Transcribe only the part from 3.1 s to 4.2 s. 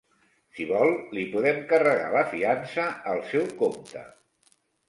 al seu compte.